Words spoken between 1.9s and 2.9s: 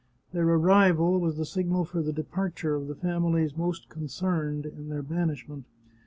the departure of